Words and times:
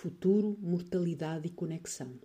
Futuro, 0.00 0.56
mortalidade 0.60 1.48
e 1.48 1.50
conexão. 1.50 2.20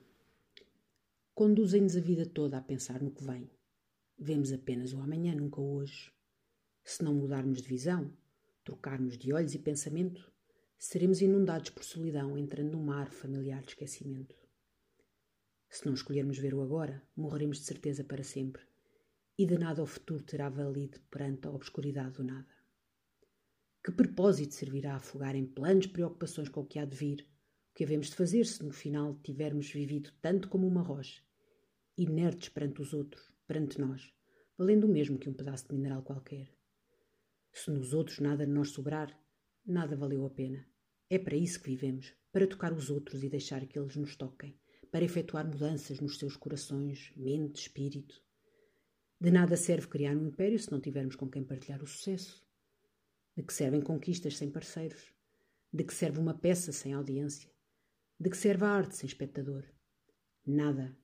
Conduzem-nos 1.33 1.97
a 1.97 1.99
vida 1.99 2.23
toda 2.23 2.55
a 2.55 2.61
pensar 2.61 3.01
no 3.01 3.09
que 3.09 3.23
vem. 3.23 3.49
Vemos 4.15 4.53
apenas 4.53 4.93
o 4.93 4.99
amanhã, 4.99 5.33
nunca 5.33 5.59
hoje. 5.59 6.13
Se 6.83 7.03
não 7.03 7.15
mudarmos 7.15 7.63
de 7.63 7.67
visão, 7.67 8.15
trocarmos 8.63 9.17
de 9.17 9.33
olhos 9.33 9.55
e 9.55 9.57
pensamento, 9.57 10.31
seremos 10.77 11.19
inundados 11.19 11.71
por 11.71 11.83
solidão, 11.83 12.37
entrando 12.37 12.73
num 12.73 12.83
mar 12.83 13.09
familiar 13.09 13.63
de 13.63 13.69
esquecimento. 13.69 14.35
Se 15.67 15.83
não 15.87 15.95
escolhermos 15.95 16.37
ver 16.37 16.53
o 16.53 16.61
agora, 16.61 17.01
morreremos 17.15 17.57
de 17.57 17.63
certeza 17.63 18.03
para 18.03 18.23
sempre, 18.23 18.61
e 19.35 19.47
de 19.47 19.57
nada 19.57 19.81
o 19.81 19.87
futuro 19.87 20.21
terá 20.21 20.47
valido 20.47 20.99
perante 21.09 21.47
a 21.47 21.51
obscuridade 21.51 22.17
do 22.17 22.23
nada. 22.23 22.53
Que 23.83 23.91
propósito 23.91 24.53
servirá 24.53 24.93
a 24.93 24.97
afogar 24.97 25.35
em 25.35 25.47
planos 25.47 25.87
preocupações 25.87 26.49
com 26.49 26.61
o 26.61 26.67
que 26.67 26.77
há 26.77 26.85
de 26.85 26.95
vir, 26.95 27.32
o 27.73 27.75
que 27.75 27.83
havemos 27.83 28.11
de 28.11 28.15
fazer 28.15 28.45
se 28.45 28.63
no 28.63 28.71
final 28.71 29.19
tivermos 29.23 29.71
vivido 29.71 30.11
tanto 30.21 30.47
como 30.47 30.67
uma 30.67 30.83
rocha, 30.83 31.23
inertes 31.97 32.49
perante 32.49 32.79
os 32.83 32.93
outros, 32.93 33.33
perante 33.47 33.81
nós, 33.81 34.13
valendo 34.55 34.83
o 34.83 34.87
mesmo 34.87 35.17
que 35.17 35.27
um 35.27 35.33
pedaço 35.33 35.67
de 35.67 35.73
mineral 35.73 36.03
qualquer? 36.03 36.53
Se 37.51 37.71
nos 37.71 37.91
outros 37.91 38.19
nada 38.19 38.45
nós 38.45 38.69
sobrar, 38.69 39.19
nada 39.65 39.95
valeu 39.95 40.23
a 40.23 40.29
pena. 40.29 40.63
É 41.09 41.17
para 41.17 41.35
isso 41.35 41.59
que 41.59 41.71
vivemos, 41.71 42.13
para 42.31 42.45
tocar 42.45 42.71
os 42.71 42.91
outros 42.91 43.23
e 43.23 43.29
deixar 43.29 43.65
que 43.65 43.79
eles 43.79 43.95
nos 43.95 44.15
toquem, 44.15 44.55
para 44.91 45.03
efetuar 45.03 45.47
mudanças 45.47 45.99
nos 45.99 46.19
seus 46.19 46.37
corações, 46.37 47.11
mente, 47.15 47.61
espírito. 47.61 48.23
De 49.19 49.31
nada 49.31 49.57
serve 49.57 49.87
criar 49.87 50.15
um 50.15 50.27
império 50.27 50.59
se 50.59 50.71
não 50.71 50.79
tivermos 50.79 51.15
com 51.15 51.27
quem 51.27 51.43
partilhar 51.43 51.81
o 51.81 51.87
sucesso. 51.87 52.47
De 53.35 53.41
que 53.41 53.51
servem 53.51 53.81
conquistas 53.81 54.37
sem 54.37 54.51
parceiros? 54.51 55.11
De 55.73 55.83
que 55.83 55.93
serve 55.93 56.19
uma 56.19 56.35
peça 56.35 56.71
sem 56.71 56.93
audiência? 56.93 57.52
De 58.23 58.29
que 58.29 58.37
serve 58.37 58.63
a 58.63 58.69
arte 58.69 58.95
sem 58.95 59.05
espectador? 59.05 59.65
Nada, 60.47 60.97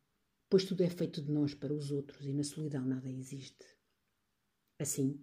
pois 0.50 0.64
tudo 0.64 0.84
é 0.84 0.90
feito 0.90 1.22
de 1.22 1.30
nós 1.30 1.54
para 1.54 1.74
os 1.74 1.92
outros 1.92 2.26
e 2.26 2.32
na 2.32 2.46
solidão 2.46 2.86
nada 2.86 3.10
existe. 3.10 3.66
Assim, 4.80 5.22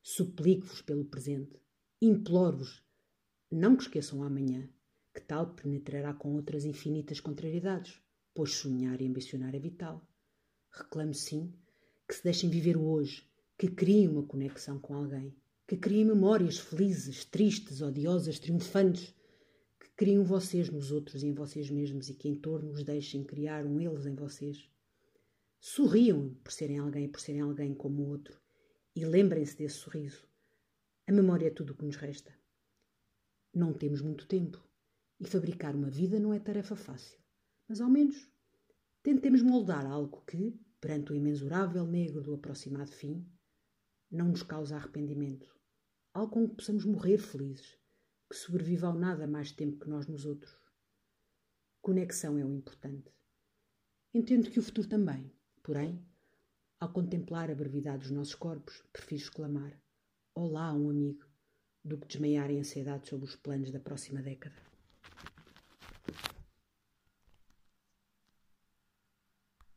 suplico-vos 0.00 0.80
pelo 0.80 1.04
presente, 1.04 1.60
imploro-vos, 2.00 2.82
não 3.50 3.76
que 3.76 3.82
esqueçam 3.82 4.22
amanhã, 4.22 4.70
que 5.12 5.20
tal 5.20 5.54
penetrará 5.54 6.14
com 6.14 6.32
outras 6.32 6.64
infinitas 6.64 7.20
contrariedades, 7.20 8.00
pois 8.32 8.54
sonhar 8.54 8.98
e 9.02 9.06
ambicionar 9.06 9.54
é 9.54 9.58
vital. 9.58 10.08
Reclamo, 10.70 11.12
sim, 11.12 11.52
que 12.08 12.14
se 12.14 12.24
deixem 12.24 12.48
viver 12.48 12.78
o 12.78 12.86
hoje, 12.86 13.30
que 13.58 13.68
criem 13.68 14.08
uma 14.08 14.22
conexão 14.22 14.78
com 14.78 14.94
alguém, 14.94 15.36
que 15.66 15.76
criem 15.76 16.06
memórias 16.06 16.58
felizes, 16.58 17.26
tristes, 17.26 17.82
odiosas, 17.82 18.38
triunfantes, 18.38 19.14
Criam 19.98 20.22
vocês 20.22 20.70
nos 20.70 20.92
outros 20.92 21.24
e 21.24 21.26
em 21.26 21.34
vocês 21.34 21.68
mesmos 21.70 22.08
e 22.08 22.14
que 22.14 22.28
em 22.28 22.36
torno 22.36 22.70
os 22.70 22.84
deixem 22.84 23.24
criar 23.24 23.66
um 23.66 23.80
eles 23.80 24.06
em 24.06 24.14
vocês. 24.14 24.70
Sorriam 25.58 26.34
por 26.44 26.52
serem 26.52 26.78
alguém 26.78 27.06
e 27.06 27.08
por 27.08 27.20
serem 27.20 27.40
alguém 27.40 27.74
como 27.74 28.04
o 28.04 28.08
outro 28.10 28.40
e 28.94 29.04
lembrem-se 29.04 29.56
desse 29.56 29.74
sorriso. 29.74 30.24
A 31.04 31.10
memória 31.10 31.48
é 31.48 31.50
tudo 31.50 31.72
o 31.72 31.76
que 31.76 31.84
nos 31.84 31.96
resta. 31.96 32.32
Não 33.52 33.72
temos 33.72 34.00
muito 34.00 34.28
tempo 34.28 34.62
e 35.18 35.26
fabricar 35.26 35.74
uma 35.74 35.90
vida 35.90 36.20
não 36.20 36.32
é 36.32 36.38
tarefa 36.38 36.76
fácil, 36.76 37.18
mas 37.66 37.80
ao 37.80 37.90
menos 37.90 38.30
tentemos 39.02 39.42
moldar 39.42 39.84
algo 39.84 40.22
que, 40.24 40.56
perante 40.80 41.10
o 41.10 41.16
imensurável 41.16 41.84
negro 41.84 42.22
do 42.22 42.34
aproximado 42.34 42.92
fim, 42.92 43.26
não 44.08 44.28
nos 44.28 44.44
cause 44.44 44.72
arrependimento, 44.72 45.52
algo 46.14 46.34
com 46.34 46.48
que 46.48 46.54
possamos 46.54 46.84
morrer 46.84 47.18
felizes 47.18 47.76
que 48.28 48.36
sobrevive 48.36 48.84
ao 48.84 48.94
nada 48.94 49.26
mais 49.26 49.52
tempo 49.52 49.78
que 49.78 49.88
nós 49.88 50.06
nos 50.06 50.26
outros. 50.26 50.56
Conexão 51.80 52.36
é 52.38 52.44
o 52.44 52.54
importante. 52.54 53.12
Entendo 54.12 54.50
que 54.50 54.58
o 54.58 54.62
futuro 54.62 54.88
também, 54.88 55.32
porém, 55.62 56.04
ao 56.80 56.92
contemplar 56.92 57.50
a 57.50 57.54
brevidade 57.54 58.02
dos 58.02 58.10
nossos 58.10 58.34
corpos, 58.34 58.82
prefiro 58.92 59.22
exclamar: 59.22 59.80
Olá, 60.34 60.72
um 60.72 60.90
amigo, 60.90 61.26
do 61.84 61.98
que 61.98 62.06
desmaiar 62.06 62.50
em 62.50 62.60
ansiedade 62.60 63.08
sobre 63.08 63.26
os 63.26 63.36
planos 63.36 63.70
da 63.70 63.80
próxima 63.80 64.20
década. 64.22 64.56